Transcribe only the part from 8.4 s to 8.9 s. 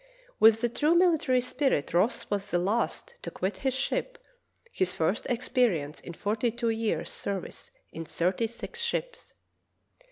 six